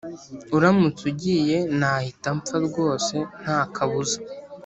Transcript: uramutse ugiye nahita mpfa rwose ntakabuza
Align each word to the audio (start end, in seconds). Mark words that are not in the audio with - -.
uramutse 0.55 1.01
ugiye 1.11 1.57
nahita 1.79 2.29
mpfa 2.37 2.57
rwose 2.67 3.15
ntakabuza 3.41 4.17